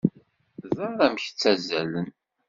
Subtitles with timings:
[0.75, 2.09] Ẓer amek ttazzalen!